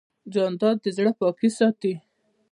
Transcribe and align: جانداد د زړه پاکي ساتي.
جانداد 0.33 0.77
د 0.83 0.85
زړه 0.97 1.11
پاکي 1.19 1.49
ساتي. 1.57 1.93